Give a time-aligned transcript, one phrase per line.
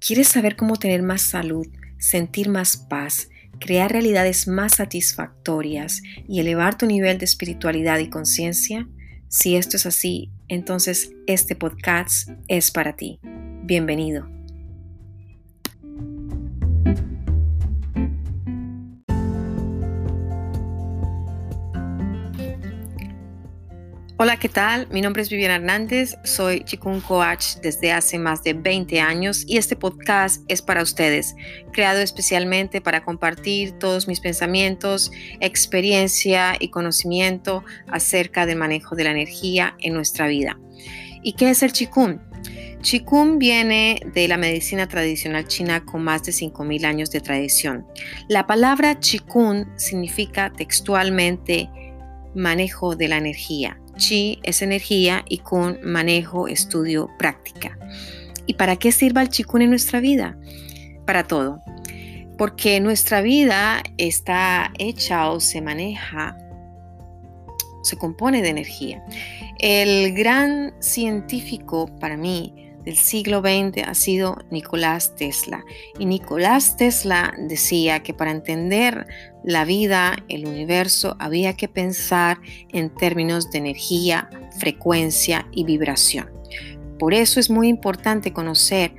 [0.00, 1.66] ¿Quieres saber cómo tener más salud,
[1.98, 8.88] sentir más paz, crear realidades más satisfactorias y elevar tu nivel de espiritualidad y conciencia?
[9.28, 13.20] Si esto es así, entonces este podcast es para ti.
[13.62, 14.39] Bienvenido.
[24.22, 24.86] Hola, ¿qué tal?
[24.90, 29.56] Mi nombre es Viviana Hernández, soy Chikun Coach desde hace más de 20 años y
[29.56, 31.34] este podcast es para ustedes,
[31.72, 39.12] creado especialmente para compartir todos mis pensamientos, experiencia y conocimiento acerca del manejo de la
[39.12, 40.60] energía en nuestra vida.
[41.22, 42.20] ¿Y qué es el Chikun?
[42.82, 47.86] Chikun viene de la medicina tradicional china con más de 5.000 años de tradición.
[48.28, 51.70] La palabra Chikun significa textualmente
[52.34, 53.80] manejo de la energía.
[54.00, 57.78] Chi es energía y Kun manejo, estudio, práctica.
[58.46, 60.36] ¿Y para qué sirva el Chikun en nuestra vida?
[61.06, 61.62] Para todo.
[62.36, 66.36] Porque nuestra vida está hecha o se maneja,
[67.82, 69.04] se compone de energía.
[69.58, 75.64] El gran científico para mí del siglo XX ha sido Nicolás Tesla.
[75.98, 79.06] Y Nicolás Tesla decía que para entender
[79.44, 86.30] la vida, el universo, había que pensar en términos de energía, frecuencia y vibración.
[86.98, 88.94] Por eso es muy importante conocer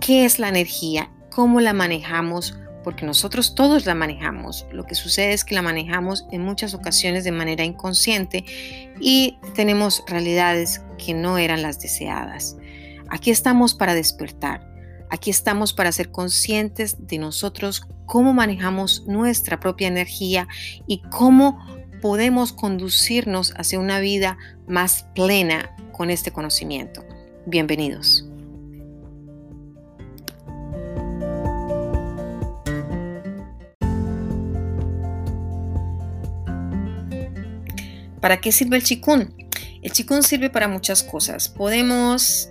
[0.00, 4.64] qué es la energía, cómo la manejamos, porque nosotros todos la manejamos.
[4.70, 8.44] Lo que sucede es que la manejamos en muchas ocasiones de manera inconsciente
[9.00, 12.56] y tenemos realidades que no eran las deseadas.
[13.08, 14.66] Aquí estamos para despertar.
[15.10, 20.48] Aquí estamos para ser conscientes de nosotros, cómo manejamos nuestra propia energía
[20.86, 21.64] y cómo
[22.02, 27.04] podemos conducirnos hacia una vida más plena con este conocimiento.
[27.46, 28.28] Bienvenidos.
[38.20, 39.32] ¿Para qué sirve el chikun?
[39.82, 41.48] El chikun sirve para muchas cosas.
[41.48, 42.50] Podemos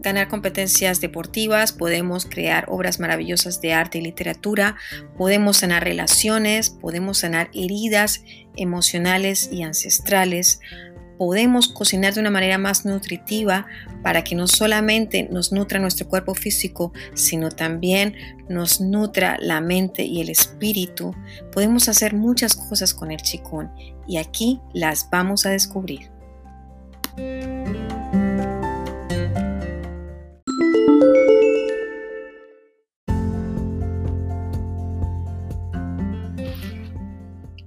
[0.00, 4.76] ganar competencias deportivas, podemos crear obras maravillosas de arte y literatura,
[5.16, 8.22] podemos sanar relaciones, podemos sanar heridas
[8.56, 10.60] emocionales y ancestrales,
[11.18, 13.66] podemos cocinar de una manera más nutritiva
[14.02, 18.14] para que no solamente nos nutra nuestro cuerpo físico, sino también
[18.48, 21.14] nos nutra la mente y el espíritu.
[21.52, 23.70] Podemos hacer muchas cosas con el chikun
[24.06, 26.17] y aquí las vamos a descubrir.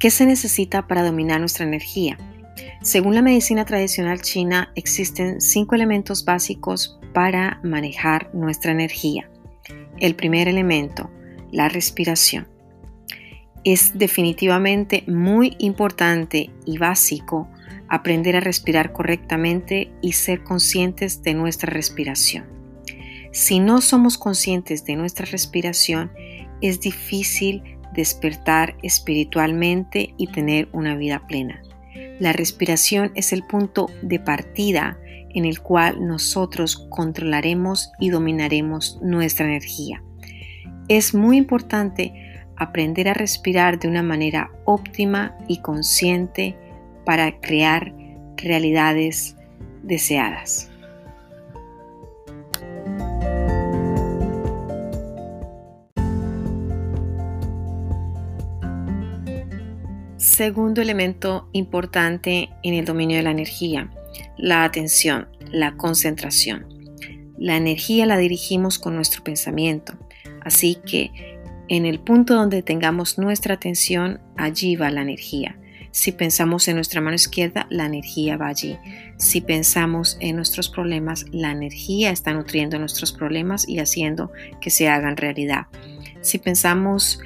[0.02, 2.18] ¿Qué se necesita para dominar nuestra energía?
[2.82, 9.30] Según la medicina tradicional china, existen cinco elementos básicos para manejar nuestra energía.
[10.00, 11.12] El primer elemento,
[11.52, 12.48] la respiración.
[13.64, 17.48] Es definitivamente muy importante y básico
[17.88, 22.46] aprender a respirar correctamente y ser conscientes de nuestra respiración.
[23.34, 26.12] Si no somos conscientes de nuestra respiración,
[26.60, 31.62] es difícil despertar espiritualmente y tener una vida plena.
[32.20, 34.98] La respiración es el punto de partida
[35.34, 40.04] en el cual nosotros controlaremos y dominaremos nuestra energía.
[40.88, 42.14] Es muy importante
[42.58, 46.56] aprender a respirar de una manera óptima y consciente
[47.06, 47.94] para crear
[48.38, 49.36] realidades
[49.84, 50.71] deseadas.
[60.42, 63.92] Segundo elemento importante en el dominio de la energía,
[64.40, 66.66] la atención, la concentración.
[67.38, 69.94] La energía la dirigimos con nuestro pensamiento,
[70.44, 71.12] así que
[71.70, 75.60] en el punto donde tengamos nuestra atención, allí va la energía.
[75.92, 78.80] Si pensamos en nuestra mano izquierda, la energía va allí.
[79.18, 84.90] Si pensamos en nuestros problemas, la energía está nutriendo nuestros problemas y haciendo que se
[84.90, 85.68] hagan realidad.
[86.22, 87.20] Si pensamos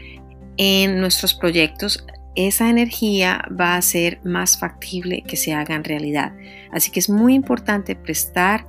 [0.58, 6.34] en nuestros proyectos, esa energía va a ser más factible que se hagan realidad.
[6.72, 8.66] Así que es muy importante prestar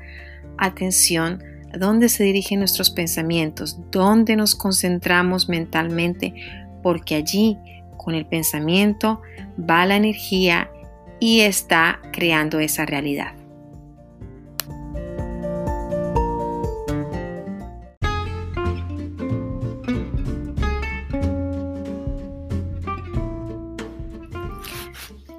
[0.58, 1.42] atención
[1.74, 6.34] a dónde se dirigen nuestros pensamientos, dónde nos concentramos mentalmente,
[6.82, 7.58] porque allí
[7.96, 9.20] con el pensamiento
[9.58, 10.70] va la energía
[11.19, 13.35] y está creando esa realidad.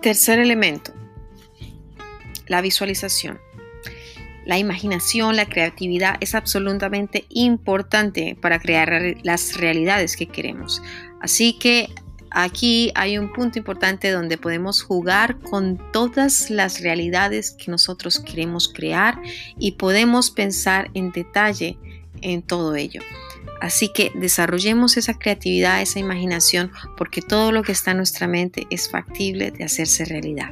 [0.02, 0.94] Tercer elemento,
[2.48, 3.40] la visualización.
[4.46, 10.82] La imaginación, la creatividad es absolutamente importante para crear las realidades que queremos.
[11.20, 11.90] Así que
[12.30, 18.72] aquí hay un punto importante donde podemos jugar con todas las realidades que nosotros queremos
[18.72, 19.20] crear
[19.60, 21.78] y podemos pensar en detalle
[22.22, 23.02] en todo ello.
[23.60, 28.68] Así que desarrollemos esa creatividad, esa imaginación, porque todo lo que está en nuestra mente
[28.70, 30.52] es factible de hacerse realidad.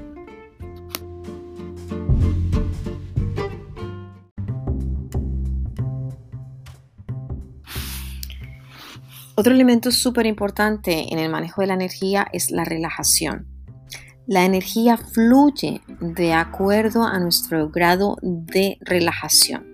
[9.38, 13.46] Otro elemento súper importante en el manejo de la energía es la relajación.
[14.28, 19.68] La energía fluye de acuerdo a nuestro grado de relajación.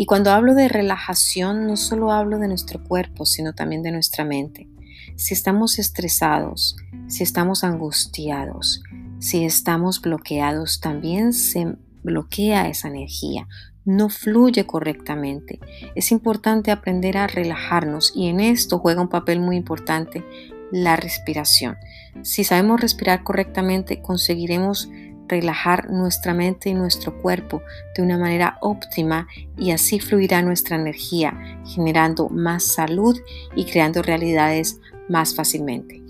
[0.00, 4.24] Y cuando hablo de relajación, no solo hablo de nuestro cuerpo, sino también de nuestra
[4.24, 4.68] mente.
[5.16, 6.76] Si estamos estresados,
[7.08, 8.80] si estamos angustiados,
[9.18, 11.74] si estamos bloqueados, también se
[12.04, 13.48] bloquea esa energía,
[13.84, 15.58] no fluye correctamente.
[15.96, 20.24] Es importante aprender a relajarnos y en esto juega un papel muy importante
[20.70, 21.76] la respiración.
[22.22, 24.90] Si sabemos respirar correctamente, conseguiremos
[25.28, 27.62] relajar nuestra mente y nuestro cuerpo
[27.96, 33.18] de una manera óptima y así fluirá nuestra energía, generando más salud
[33.54, 36.02] y creando realidades más fácilmente.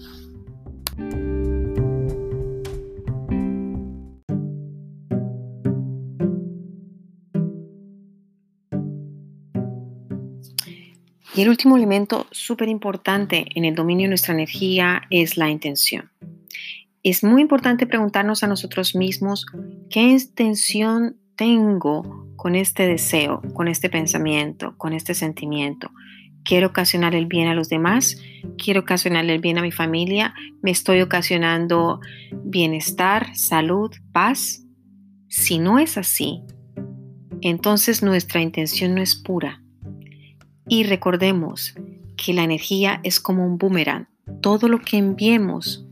[11.35, 16.11] Y el último elemento súper importante en el dominio de nuestra energía es la intención
[17.03, 19.47] es muy importante preguntarnos a nosotros mismos
[19.91, 25.91] qué intención tengo con este deseo, con este pensamiento, con este sentimiento.
[26.45, 28.21] ¿Quiero ocasionar el bien a los demás?
[28.63, 30.35] ¿Quiero ocasionar el bien a mi familia?
[30.63, 32.01] ¿Me estoy ocasionando
[32.45, 34.65] bienestar, salud, paz?
[35.29, 36.43] Si no es así,
[37.41, 39.63] entonces nuestra intención no es pura.
[40.69, 41.75] Y recordemos
[42.17, 44.09] que la energía es como un boomerang.
[44.41, 45.88] Todo lo que enviemos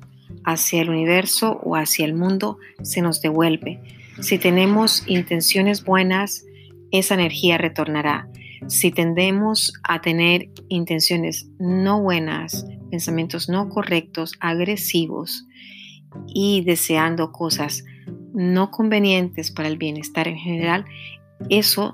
[0.47, 3.83] hacia el universo o hacia el mundo se nos devuelve.
[4.21, 6.47] Si tenemos intenciones buenas,
[6.91, 8.31] esa energía retornará.
[8.69, 15.47] Si tendemos a tener intenciones no buenas, pensamientos no correctos, agresivos
[16.29, 17.85] y deseando cosas
[18.33, 20.85] no convenientes para el bienestar en general,
[21.51, 21.93] eso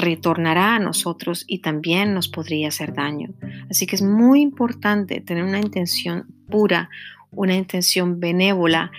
[0.00, 3.30] retornará a nosotros y también nos podría hacer daño.
[3.70, 6.90] Así que es muy importante tener una intención pura,
[7.30, 8.90] una intención benévola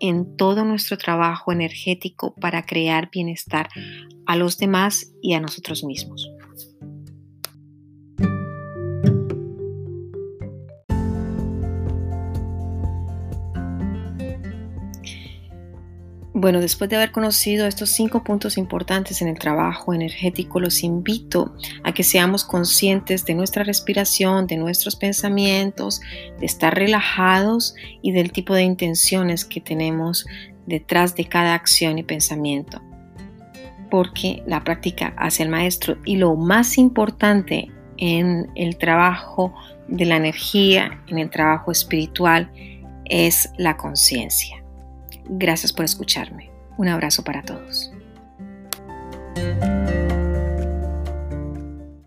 [0.00, 3.68] en todo nuestro trabajo energético para crear bienestar
[4.26, 6.30] a los demás y a nosotros mismos.
[16.40, 21.52] Bueno, después de haber conocido estos cinco puntos importantes en el trabajo energético, los invito
[21.82, 26.00] a que seamos conscientes de nuestra respiración, de nuestros pensamientos,
[26.38, 30.26] de estar relajados y del tipo de intenciones que tenemos
[30.64, 32.80] detrás de cada acción y pensamiento.
[33.90, 39.52] Porque la práctica hace el maestro y lo más importante en el trabajo
[39.88, 42.52] de la energía, en el trabajo espiritual,
[43.06, 44.57] es la conciencia.
[45.28, 46.50] Gracias por escucharme.
[46.76, 47.92] Un abrazo para todos.